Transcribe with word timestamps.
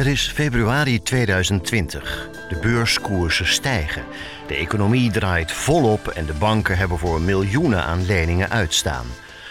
Het 0.00 0.08
is 0.08 0.28
februari 0.28 1.02
2020. 1.02 2.28
De 2.48 2.58
beurskoersen 2.58 3.46
stijgen. 3.46 4.04
De 4.46 4.54
economie 4.54 5.10
draait 5.10 5.52
volop 5.52 6.08
en 6.08 6.26
de 6.26 6.32
banken 6.32 6.76
hebben 6.76 6.98
voor 6.98 7.20
miljoenen 7.20 7.84
aan 7.84 8.06
leningen 8.06 8.50
uitstaan. 8.50 9.06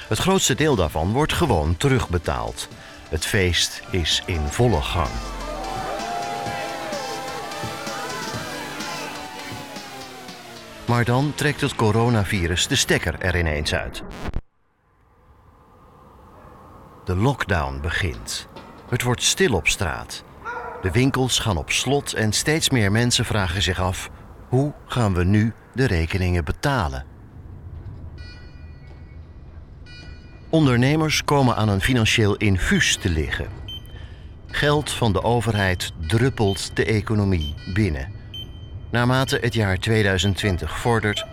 Het 0.07 0.17
grootste 0.17 0.55
deel 0.55 0.75
daarvan 0.75 1.11
wordt 1.11 1.33
gewoon 1.33 1.77
terugbetaald. 1.77 2.67
Het 3.09 3.25
feest 3.25 3.81
is 3.91 4.23
in 4.25 4.41
volle 4.47 4.81
gang. 4.81 5.09
Maar 10.87 11.05
dan 11.05 11.33
trekt 11.35 11.61
het 11.61 11.75
coronavirus 11.75 12.67
de 12.67 12.75
stekker 12.75 13.19
er 13.19 13.37
ineens 13.37 13.73
uit. 13.73 14.03
De 17.05 17.15
lockdown 17.15 17.79
begint. 17.81 18.47
Het 18.89 19.03
wordt 19.03 19.23
stil 19.23 19.53
op 19.53 19.67
straat. 19.67 20.27
De 20.81 20.91
winkels 20.91 21.39
gaan 21.39 21.57
op 21.57 21.71
slot 21.71 22.13
en 22.13 22.31
steeds 22.31 22.69
meer 22.69 22.91
mensen 22.91 23.25
vragen 23.25 23.61
zich 23.61 23.79
af: 23.79 24.09
hoe 24.47 24.73
gaan 24.85 25.13
we 25.13 25.23
nu 25.23 25.53
de 25.73 25.87
rekeningen 25.87 26.45
betalen? 26.45 27.05
Ondernemers 30.49 31.23
komen 31.23 31.55
aan 31.55 31.69
een 31.69 31.81
financieel 31.81 32.35
infuus 32.35 32.97
te 32.97 33.09
liggen. 33.09 33.47
Geld 34.47 34.91
van 34.91 35.13
de 35.13 35.23
overheid 35.23 35.91
druppelt 36.07 36.75
de 36.75 36.85
economie 36.85 37.55
binnen. 37.73 38.13
Naarmate 38.91 39.37
het 39.41 39.53
jaar 39.53 39.77
2020 39.77 40.79
vordert, 40.79 41.25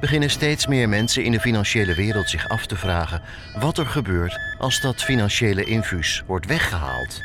beginnen 0.00 0.30
steeds 0.30 0.66
meer 0.66 0.88
mensen 0.88 1.24
in 1.24 1.32
de 1.32 1.40
financiële 1.40 1.94
wereld 1.94 2.30
zich 2.30 2.48
af 2.48 2.66
te 2.66 2.76
vragen 2.76 3.22
wat 3.58 3.78
er 3.78 3.86
gebeurt 3.86 4.38
als 4.58 4.80
dat 4.80 5.02
financiële 5.02 5.64
infuus 5.64 6.22
wordt 6.26 6.46
weggehaald. 6.46 7.20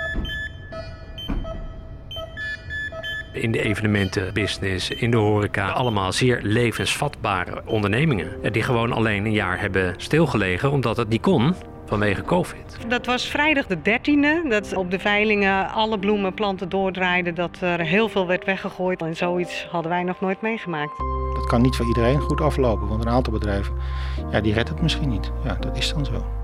In 3.33 3.51
de 3.51 3.61
evenementenbusiness, 3.61 4.89
in 4.89 5.11
de 5.11 5.17
horeca. 5.17 5.69
Allemaal 5.69 6.11
zeer 6.11 6.39
levensvatbare 6.43 7.61
ondernemingen. 7.65 8.51
Die 8.51 8.63
gewoon 8.63 8.91
alleen 8.91 9.25
een 9.25 9.31
jaar 9.31 9.59
hebben 9.59 9.93
stilgelegen 9.97 10.71
omdat 10.71 10.97
het 10.97 11.09
niet 11.09 11.21
kon 11.21 11.55
vanwege 11.85 12.23
COVID. 12.23 12.77
Dat 12.87 13.05
was 13.05 13.25
vrijdag 13.25 13.65
de 13.65 13.77
13e, 13.77 14.49
dat 14.49 14.75
op 14.75 14.91
de 14.91 14.99
veilingen 14.99 15.69
alle 15.69 15.99
bloemenplanten 15.99 16.69
doordraaiden, 16.69 17.35
dat 17.35 17.57
er 17.61 17.79
heel 17.79 18.09
veel 18.09 18.27
werd 18.27 18.45
weggegooid. 18.45 19.01
En 19.01 19.15
zoiets 19.15 19.67
hadden 19.71 19.91
wij 19.91 20.03
nog 20.03 20.19
nooit 20.19 20.41
meegemaakt. 20.41 20.97
Dat 21.33 21.45
kan 21.45 21.61
niet 21.61 21.75
voor 21.75 21.87
iedereen 21.87 22.19
goed 22.19 22.41
aflopen, 22.41 22.87
want 22.87 23.05
een 23.05 23.11
aantal 23.11 23.33
bedrijven, 23.33 23.73
ja, 24.31 24.41
die 24.41 24.53
redt 24.53 24.69
het 24.69 24.81
misschien 24.81 25.09
niet. 25.09 25.31
Ja, 25.43 25.57
dat 25.59 25.77
is 25.77 25.93
dan 25.93 26.05
zo. 26.05 26.42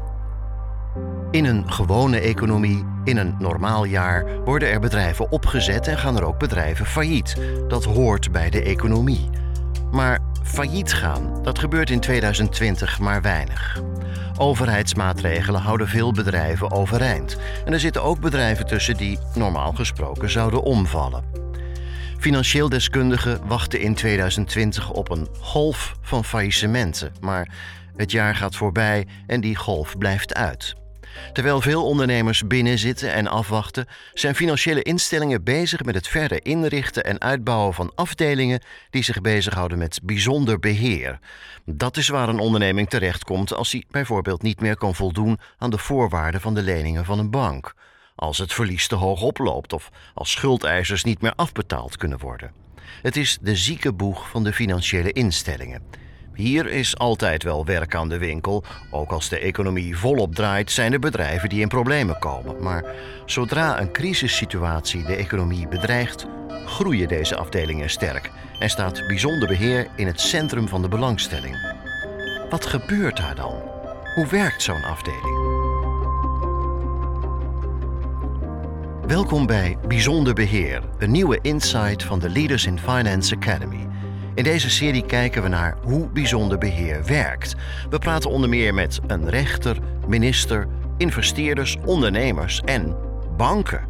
In 1.32 1.46
een 1.46 1.72
gewone 1.72 2.20
economie, 2.20 2.86
in 3.04 3.18
een 3.18 3.36
normaal 3.40 3.84
jaar, 3.84 4.44
worden 4.44 4.70
er 4.70 4.80
bedrijven 4.80 5.32
opgezet 5.32 5.88
en 5.88 5.98
gaan 5.98 6.18
er 6.18 6.26
ook 6.26 6.40
bedrijven 6.40 6.86
failliet. 6.86 7.36
Dat 7.68 7.84
hoort 7.84 8.32
bij 8.32 8.50
de 8.50 8.62
economie. 8.62 9.30
Maar 9.92 10.20
failliet 10.44 10.94
gaan, 10.94 11.44
dat 11.44 11.60
gebeurt 11.60 11.90
in 11.90 12.00
2020 12.00 13.00
maar 13.00 13.22
weinig. 13.22 13.82
Overheidsmaatregelen 14.38 15.62
houden 15.62 15.88
veel 15.88 16.12
bedrijven 16.12 16.72
overeind. 16.72 17.38
En 17.66 17.74
er 17.74 17.80
zitten 17.80 18.04
ook 18.04 18.20
bedrijven 18.20 18.66
tussen 18.66 18.98
die 18.98 19.20
normaal 19.36 19.72
gesproken 19.72 20.30
zouden 20.30 20.64
omvallen. 20.64 21.24
Financieel 22.18 22.70
deskundigen 22.70 23.48
wachten 23.48 23.80
in 23.80 23.96
2020 23.96 24.92
op 24.92 25.10
een 25.10 25.28
golf 25.40 25.96
van 26.02 26.26
faillissementen. 26.26 27.12
Maar 27.22 27.50
het 27.96 28.12
jaar 28.12 28.36
gaat 28.36 28.56
voorbij 28.56 29.08
en 29.28 29.42
die 29.42 29.56
golf 29.56 29.98
blijft 29.98 30.34
uit. 30.34 30.76
Terwijl 31.34 31.62
veel 31.62 31.86
ondernemers 31.86 32.48
binnenzitten 32.48 33.14
en 33.14 33.28
afwachten, 33.28 33.88
zijn 34.14 34.36
financiële 34.36 34.82
instellingen 34.82 35.44
bezig 35.44 35.84
met 35.84 35.96
het 35.96 36.08
verder 36.08 36.46
inrichten 36.46 37.04
en 37.04 37.22
uitbouwen 37.22 37.74
van 37.74 37.92
afdelingen 37.96 38.62
die 38.90 39.04
zich 39.04 39.22
bezighouden 39.22 39.78
met 39.78 40.00
bijzonder 40.04 40.60
beheer. 40.60 41.20
Dat 41.66 41.98
is 41.98 42.08
waar 42.08 42.30
een 42.30 42.40
onderneming 42.40 42.90
terechtkomt 42.90 43.54
als 43.54 43.72
hij 43.72 43.84
bijvoorbeeld 43.90 44.42
niet 44.42 44.62
meer 44.62 44.78
kan 44.78 44.96
voldoen 44.96 45.40
aan 45.58 45.70
de 45.70 45.78
voorwaarden 45.78 46.42
van 46.42 46.54
de 46.54 46.62
leningen 46.62 47.06
van 47.06 47.20
een 47.20 47.32
bank. 47.32 47.74
Als 48.16 48.38
het 48.38 48.54
verlies 48.54 48.88
te 48.88 48.96
hoog 48.96 49.22
oploopt 49.22 49.74
of 49.74 49.90
als 50.14 50.32
schuldeisers 50.32 51.04
niet 51.04 51.22
meer 51.22 51.34
afbetaald 51.36 51.98
kunnen 51.98 52.20
worden. 52.20 52.52
Het 53.02 53.18
is 53.18 53.38
de 53.42 53.56
zieke 53.56 53.94
boeg 53.94 54.30
van 54.30 54.44
de 54.44 54.54
financiële 54.54 55.12
instellingen. 55.12 55.82
Hier 56.40 56.68
is 56.68 56.98
altijd 56.98 57.44
wel 57.44 57.66
werk 57.66 57.96
aan 57.96 58.10
de 58.10 58.18
winkel. 58.18 58.64
Ook 58.92 59.12
als 59.12 59.30
de 59.30 59.40
economie 59.40 59.98
volop 59.98 60.36
draait, 60.36 60.72
zijn 60.72 60.94
er 60.94 61.00
bedrijven 61.00 61.50
die 61.50 61.62
in 61.62 61.68
problemen 61.68 62.20
komen. 62.20 62.64
Maar 62.64 62.86
zodra 63.26 63.82
een 63.82 63.92
crisissituatie 63.92 65.04
de 65.04 65.16
economie 65.16 65.68
bedreigt, 65.68 66.26
groeien 66.66 67.08
deze 67.08 67.36
afdelingen 67.36 67.90
sterk 67.90 68.32
en 68.60 68.70
staat 68.70 69.08
bijzonder 69.08 69.48
beheer 69.48 69.88
in 69.96 70.08
het 70.08 70.20
centrum 70.20 70.68
van 70.68 70.82
de 70.82 70.88
belangstelling. 70.88 71.56
Wat 72.50 72.66
gebeurt 72.66 73.18
daar 73.18 73.36
dan? 73.36 73.62
Hoe 74.16 74.28
werkt 74.28 74.62
zo'n 74.62 74.84
afdeling? 74.84 75.58
Welkom 79.08 79.46
bij 79.46 79.78
Bijzonder 79.88 80.34
Beheer, 80.34 80.84
een 80.98 81.12
nieuwe 81.12 81.40
insight 81.42 82.04
van 82.04 82.20
de 82.20 82.30
Leaders 82.30 82.66
in 82.66 82.80
Finance 82.80 83.36
Academy. 83.36 83.89
In 84.40 84.46
deze 84.46 84.70
serie 84.70 85.06
kijken 85.06 85.44
we 85.44 85.48
naar 85.48 85.78
hoe 85.82 86.10
bijzonder 86.10 86.58
beheer 86.58 87.06
werkt. 87.06 87.56
We 87.90 88.00
praten 88.00 88.30
onder 88.30 88.50
meer 88.50 88.74
met 88.74 89.00
een 89.08 89.30
rechter, 89.30 89.78
minister, 90.08 90.68
investeerders, 90.98 91.78
ondernemers 91.86 92.62
en 92.66 92.96
banken. 93.38 93.82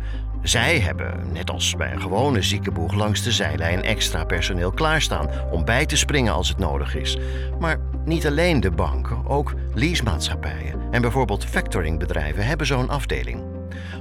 Zij 0.42 0.80
hebben, 0.80 1.32
net 1.32 1.50
als 1.50 1.76
bij 1.76 1.92
een 1.92 2.02
gewone 2.02 2.42
ziekenboeg, 2.42 2.94
langs 2.94 3.24
de 3.24 3.32
zijlijn 3.32 3.84
extra 3.84 4.26
personeel 4.26 4.72
klaarstaan 4.72 5.30
om 5.52 5.66
bij 5.66 5.86
te 5.86 5.98
springen 5.98 6.34
als 6.34 6.50
het 6.50 6.58
nodig 6.58 6.96
is. 6.96 7.18
Maar 7.60 7.80
niet 8.06 8.28
alleen 8.28 8.60
de 8.60 8.72
banken, 8.72 9.28
ook 9.28 9.54
leasemaatschappijen 9.74 10.81
en 10.92 11.02
bijvoorbeeld 11.02 11.46
factoringbedrijven 11.46 12.46
hebben 12.46 12.68
zo'n 12.68 12.90
afdeling. 12.90 13.44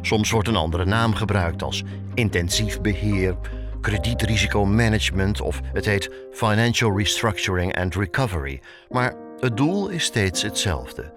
Soms 0.01 0.31
wordt 0.31 0.49
een 0.49 0.57
andere 0.57 0.85
naam 0.85 1.15
gebruikt 1.15 1.63
als 1.63 1.83
intensief 2.15 2.81
beheer, 2.81 3.37
kredietrisicomanagement 3.81 5.41
of 5.41 5.61
het 5.73 5.85
heet 5.85 6.11
Financial 6.33 6.99
Restructuring 6.99 7.79
and 7.79 7.95
Recovery. 7.95 8.61
Maar 8.89 9.15
het 9.41 9.57
doel 9.57 9.89
is 9.89 10.05
steeds 10.05 10.43
hetzelfde. 10.43 11.13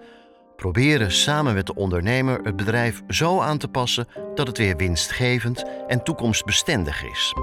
Proberen 0.56 1.12
samen 1.12 1.54
met 1.54 1.66
de 1.66 1.74
ondernemer 1.74 2.40
het 2.42 2.56
bedrijf 2.56 3.02
zo 3.08 3.40
aan 3.40 3.58
te 3.58 3.68
passen 3.68 4.06
dat 4.34 4.46
het 4.46 4.58
weer 4.58 4.76
winstgevend 4.76 5.64
en 5.86 6.02
toekomstbestendig 6.02 7.04
is. 7.04 7.34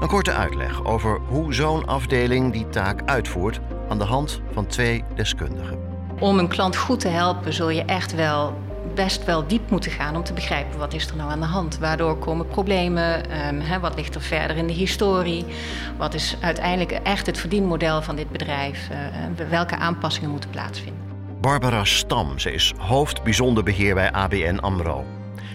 Een 0.00 0.08
korte 0.08 0.32
uitleg 0.32 0.84
over 0.84 1.20
hoe 1.20 1.54
zo'n 1.54 1.86
afdeling 1.86 2.52
die 2.52 2.68
taak 2.68 3.02
uitvoert 3.04 3.60
aan 3.88 3.98
de 3.98 4.04
hand 4.04 4.40
van 4.52 4.66
twee 4.66 5.04
deskundigen. 5.14 5.78
Om 6.20 6.38
een 6.38 6.48
klant 6.48 6.76
goed 6.76 7.00
te 7.00 7.08
helpen 7.08 7.52
zul 7.52 7.70
je 7.70 7.84
echt 7.84 8.14
wel 8.14 8.65
best 8.96 9.24
wel 9.24 9.46
diep 9.46 9.70
moeten 9.70 9.90
gaan 9.90 10.16
om 10.16 10.24
te 10.24 10.32
begrijpen 10.32 10.78
wat 10.78 10.94
is 10.94 11.08
er 11.08 11.16
nou 11.16 11.30
aan 11.30 11.40
de 11.40 11.46
hand. 11.46 11.78
Waardoor 11.78 12.18
komen 12.18 12.46
problemen, 12.46 13.30
hè, 13.62 13.80
wat 13.80 13.94
ligt 13.94 14.14
er 14.14 14.20
verder 14.20 14.56
in 14.56 14.66
de 14.66 14.72
historie, 14.72 15.44
wat 15.96 16.14
is 16.14 16.36
uiteindelijk 16.40 16.90
echt 16.90 17.26
het 17.26 17.38
verdienmodel 17.38 18.02
van 18.02 18.16
dit 18.16 18.30
bedrijf, 18.30 18.88
uh, 18.90 19.48
welke 19.48 19.76
aanpassingen 19.76 20.30
moeten 20.30 20.50
plaatsvinden. 20.50 21.02
Barbara 21.40 21.84
Stam, 21.84 22.38
ze 22.38 22.52
is 22.52 22.74
hoofd 22.78 23.22
bijzonder 23.22 23.64
beheer 23.64 23.94
bij 23.94 24.12
ABN 24.12 24.58
AMRO. 24.58 25.04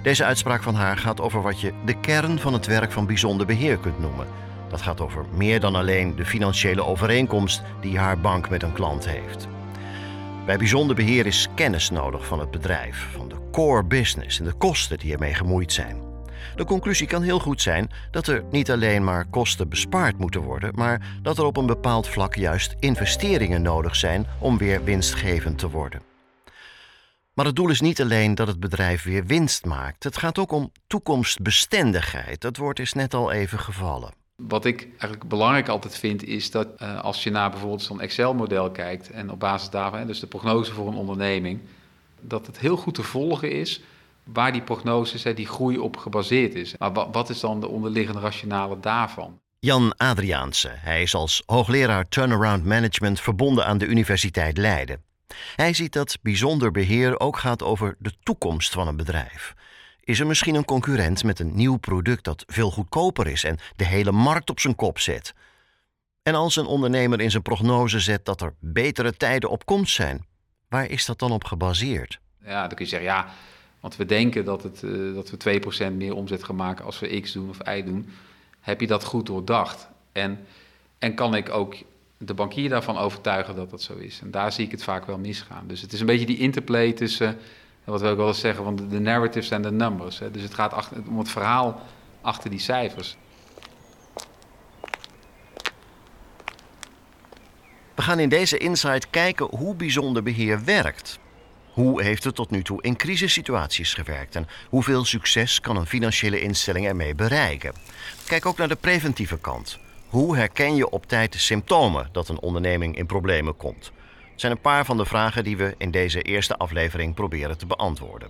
Deze 0.04 0.26
uitspraak 0.26 0.64
van 0.64 0.76
haar 0.76 0.98
gaat 0.98 1.22
over 1.22 1.42
wat 1.42 1.60
je 1.60 1.74
de 1.86 2.00
kern 2.00 2.40
van 2.40 2.54
het 2.54 2.66
werk 2.66 2.92
van 2.92 3.06
bijzonder 3.06 3.46
beheer 3.46 3.78
kunt 3.78 4.00
noemen. 4.00 4.28
Dat 4.70 4.82
gaat 4.82 5.02
over 5.02 5.26
meer 5.36 5.60
dan 5.60 5.76
alleen 5.76 6.16
de 6.16 6.26
financiële 6.26 6.86
overeenkomst 6.86 7.62
die 7.82 7.98
haar 7.98 8.20
bank 8.20 8.50
met 8.50 8.64
een 8.64 8.74
klant 8.74 9.08
heeft. 9.08 9.48
Bij 10.46 10.58
bijzonder 10.58 10.96
beheer 10.96 11.26
is 11.26 11.48
kennis 11.56 11.90
nodig 11.90 12.26
van 12.26 12.40
het 12.40 12.52
bedrijf, 12.52 13.08
van 13.12 13.30
de 13.30 13.36
core 13.52 13.84
business 13.84 14.40
en 14.40 14.46
de 14.46 14.54
kosten 14.54 14.98
die 14.98 15.14
ermee 15.14 15.34
gemoeid 15.34 15.74
zijn. 15.74 16.02
De 16.56 16.66
conclusie 16.66 17.08
kan 17.08 17.22
heel 17.22 17.40
goed 17.40 17.62
zijn 17.62 17.90
dat 18.12 18.28
er 18.28 18.44
niet 18.52 18.72
alleen 18.72 19.04
maar 19.04 19.26
kosten 19.26 19.70
bespaard 19.70 20.18
moeten 20.18 20.42
worden, 20.42 20.72
maar 20.76 21.20
dat 21.22 21.38
er 21.38 21.44
op 21.44 21.58
een 21.58 21.66
bepaald 21.66 22.08
vlak 22.08 22.36
juist 22.36 22.76
investeringen 22.80 23.62
nodig 23.62 23.96
zijn 23.96 24.28
om 24.40 24.58
weer 24.58 24.84
winstgevend 24.84 25.58
te 25.58 25.70
worden. 25.70 26.02
Maar 27.34 27.46
het 27.46 27.56
doel 27.56 27.70
is 27.70 27.82
niet 27.82 28.02
alleen 28.02 28.36
dat 28.36 28.48
het 28.48 28.60
bedrijf 28.60 29.04
weer 29.04 29.26
winst 29.26 29.66
maakt. 29.66 30.04
Het 30.04 30.18
gaat 30.18 30.40
ook 30.40 30.52
om 30.52 30.72
toekomstbestendigheid. 30.88 32.42
Dat 32.42 32.58
woord 32.58 32.80
is 32.80 32.94
net 32.94 33.14
al 33.14 33.32
even 33.32 33.60
gevallen. 33.60 34.21
Wat 34.48 34.66
ik 34.66 34.82
eigenlijk 34.82 35.28
belangrijk 35.28 35.68
altijd 35.68 35.98
vind, 35.98 36.24
is 36.24 36.52
dat 36.52 36.68
uh, 36.82 37.02
als 37.02 37.24
je 37.24 37.32
naar 37.32 37.50
bijvoorbeeld 37.50 37.82
zo'n 37.82 38.02
Excel-model 38.02 38.72
kijkt 38.72 39.10
en 39.10 39.32
op 39.32 39.40
basis 39.40 39.70
daarvan, 39.70 40.08
dus 40.08 40.20
de 40.20 40.28
prognose 40.28 40.74
voor 40.74 40.88
een 40.88 40.94
onderneming, 40.94 41.60
dat 42.22 42.48
het 42.48 42.60
heel 42.60 42.78
goed 42.78 42.96
te 42.96 43.04
volgen 43.04 43.52
is 43.52 43.82
waar 44.24 44.52
die 44.52 44.62
prognoses, 44.62 45.24
die 45.36 45.48
groei 45.48 45.78
op 45.78 45.98
gebaseerd 45.98 46.56
is. 46.56 46.78
Maar 46.78 47.12
wat 47.12 47.30
is 47.30 47.40
dan 47.40 47.60
de 47.60 47.68
onderliggende 47.68 48.20
rationale 48.20 48.80
daarvan? 48.80 49.40
Jan 49.60 49.98
Adriaanse. 49.98 50.72
Hij 50.72 51.02
is 51.02 51.16
als 51.16 51.44
hoogleraar 51.46 52.08
Turnaround 52.10 52.66
Management 52.66 53.20
verbonden 53.22 53.66
aan 53.66 53.78
de 53.78 53.86
Universiteit 53.86 54.58
Leiden. 54.58 55.04
Hij 55.56 55.74
ziet 55.74 55.94
dat 55.94 56.18
bijzonder 56.22 56.72
beheer 56.72 57.20
ook 57.20 57.38
gaat 57.38 57.64
over 57.64 57.96
de 58.00 58.12
toekomst 58.24 58.74
van 58.74 58.88
een 58.88 58.96
bedrijf. 58.96 59.54
Is 60.04 60.20
er 60.20 60.28
misschien 60.28 60.56
een 60.56 60.66
concurrent 60.66 61.24
met 61.24 61.40
een 61.40 61.56
nieuw 61.56 61.78
product 61.78 62.24
dat 62.24 62.44
veel 62.48 62.72
goedkoper 62.72 63.28
is 63.28 63.44
en 63.44 63.58
de 63.76 63.86
hele 63.86 64.12
markt 64.12 64.50
op 64.50 64.60
zijn 64.60 64.76
kop 64.76 65.00
zet? 65.00 65.34
En 66.24 66.36
als 66.36 66.56
een 66.56 66.66
ondernemer 66.66 67.22
in 67.22 67.32
zijn 67.32 67.44
prognose 67.44 68.00
zet 68.00 68.26
dat 68.26 68.42
er 68.42 68.54
betere 68.60 69.18
tijden 69.18 69.50
op 69.50 69.66
komst 69.66 69.96
zijn, 69.96 70.26
waar 70.70 70.90
is 70.90 71.06
dat 71.06 71.20
dan 71.20 71.32
op 71.32 71.44
gebaseerd? 71.44 72.20
Ja, 72.44 72.60
dan 72.68 72.76
kun 72.76 72.86
je 72.86 72.92
zeggen, 72.92 73.10
ja, 73.10 73.28
want 73.80 73.96
we 73.96 74.06
denken 74.06 74.46
dat, 74.46 74.64
het, 74.64 74.82
uh, 74.82 75.16
dat 75.16 75.30
we 75.30 75.92
2% 75.92 75.96
meer 75.96 76.16
omzet 76.16 76.44
gaan 76.44 76.56
maken 76.56 76.86
als 76.86 77.00
we 77.00 77.20
X 77.20 77.32
doen 77.32 77.50
of 77.50 77.68
Y 77.68 77.84
doen. 77.84 78.10
Heb 78.60 78.82
je 78.82 78.88
dat 78.88 79.04
goed 79.04 79.26
doordacht? 79.26 79.88
En, 80.12 80.40
en 80.98 81.16
kan 81.16 81.36
ik 81.36 81.50
ook 81.50 81.76
de 82.18 82.34
bankier 82.34 82.70
daarvan 82.70 82.98
overtuigen 82.98 83.56
dat 83.56 83.70
dat 83.70 83.82
zo 83.82 83.94
is? 83.96 84.20
En 84.22 84.32
daar 84.32 84.52
zie 84.52 84.66
ik 84.66 84.72
het 84.72 84.84
vaak 84.84 85.06
wel 85.06 85.18
misgaan. 85.18 85.68
Dus 85.68 85.82
het 85.82 85.94
is 85.94 86.00
een 86.00 86.06
beetje 86.06 86.26
die 86.26 86.38
interplay 86.38 86.92
tussen, 86.92 87.38
wat 87.92 88.02
we 88.02 88.08
ook 88.08 88.18
wel 88.18 88.28
eens 88.28 88.40
zeggen, 88.40 88.64
van 88.64 88.76
de 88.76 89.00
narratives 89.00 89.50
en 89.50 89.62
de 89.62 89.72
numbers. 89.72 90.20
Hè. 90.20 90.32
Dus 90.32 90.42
het 90.42 90.54
gaat 90.54 90.90
om 91.08 91.18
het 91.18 91.30
verhaal 91.30 91.82
achter 92.22 92.50
die 92.50 92.60
cijfers. 92.60 93.18
We 97.96 98.02
gaan 98.02 98.20
in 98.20 98.30
deze 98.30 98.58
insight 98.58 99.10
kijken 99.10 99.46
hoe 99.46 99.76
bijzonder 99.76 100.24
beheer 100.24 100.64
werkt. 100.64 101.20
Hoe 101.74 102.04
heeft 102.04 102.24
het 102.24 102.36
tot 102.36 102.50
nu 102.50 102.64
toe 102.64 102.82
in 102.82 102.96
crisissituaties 102.96 103.94
gewerkt 103.94 104.36
en 104.36 104.48
hoeveel 104.70 105.06
succes 105.06 105.60
kan 105.60 105.78
een 105.78 105.86
financiële 105.86 106.42
instelling 106.42 106.88
ermee 106.88 107.16
bereiken? 107.16 107.74
Kijk 108.26 108.46
ook 108.46 108.58
naar 108.58 108.68
de 108.68 108.76
preventieve 108.76 109.38
kant. 109.38 109.80
Hoe 110.08 110.36
herken 110.36 110.76
je 110.76 110.90
op 110.90 111.06
tijd 111.06 111.32
de 111.32 111.40
symptomen 111.40 112.10
dat 112.12 112.30
een 112.30 112.40
onderneming 112.40 112.98
in 112.98 113.06
problemen 113.06 113.58
komt? 113.58 113.92
Zijn 114.36 114.52
een 114.52 114.62
paar 114.62 114.86
van 114.86 114.98
de 114.98 115.06
vragen 115.06 115.44
die 115.44 115.58
we 115.58 115.76
in 115.78 115.92
deze 115.92 116.22
eerste 116.22 116.58
aflevering 116.58 117.16
proberen 117.16 117.58
te 117.58 117.66
beantwoorden. 117.66 118.30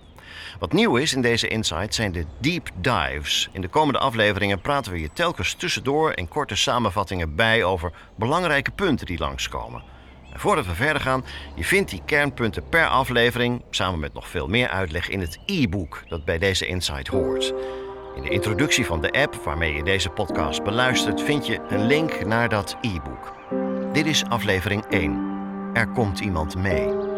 Wat 0.58 0.72
nieuw 0.72 0.96
is 0.96 1.14
in 1.14 1.22
deze 1.22 1.48
insight 1.48 1.94
zijn 1.94 2.12
de 2.12 2.26
deep 2.40 2.70
dives. 2.74 3.48
In 3.52 3.60
de 3.60 3.68
komende 3.68 3.98
afleveringen 3.98 4.60
praten 4.60 4.92
we 4.92 5.00
je 5.00 5.10
telkens 5.12 5.54
tussendoor 5.54 6.12
in 6.16 6.28
korte 6.28 6.56
samenvattingen 6.56 7.34
bij 7.34 7.64
over 7.64 7.92
belangrijke 8.16 8.70
punten 8.70 9.06
die 9.06 9.18
langskomen. 9.18 9.82
En 10.32 10.40
voordat 10.40 10.66
we 10.66 10.74
verder 10.74 11.02
gaan, 11.02 11.24
je 11.54 11.64
vindt 11.64 11.90
die 11.90 12.02
kernpunten 12.06 12.68
per 12.68 12.86
aflevering, 12.86 13.62
samen 13.70 14.00
met 14.00 14.14
nog 14.14 14.28
veel 14.28 14.48
meer 14.48 14.68
uitleg, 14.68 15.08
in 15.08 15.20
het 15.20 15.38
e-book 15.46 16.02
dat 16.08 16.24
bij 16.24 16.38
deze 16.38 16.66
insight 16.66 17.08
hoort. 17.08 17.54
In 18.16 18.22
de 18.22 18.30
introductie 18.30 18.86
van 18.86 19.00
de 19.00 19.10
app 19.10 19.34
waarmee 19.34 19.74
je 19.74 19.82
deze 19.82 20.08
podcast 20.08 20.62
beluistert, 20.64 21.22
vind 21.22 21.46
je 21.46 21.60
een 21.68 21.86
link 21.86 22.24
naar 22.24 22.48
dat 22.48 22.76
e-book. 22.80 23.34
Dit 23.92 24.06
is 24.06 24.24
aflevering 24.24 24.84
1. 24.84 25.31
Er 25.72 25.86
komt 25.88 26.20
iemand 26.20 26.56
mee. 26.56 27.11